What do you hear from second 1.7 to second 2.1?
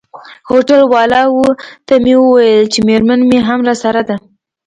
ته